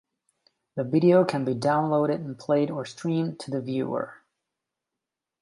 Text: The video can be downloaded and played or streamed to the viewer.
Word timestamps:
The 0.73 0.83
video 0.83 1.23
can 1.23 1.45
be 1.45 1.53
downloaded 1.53 2.15
and 2.15 2.35
played 2.39 2.71
or 2.71 2.85
streamed 2.87 3.39
to 3.41 3.51
the 3.51 3.61
viewer. 3.61 4.23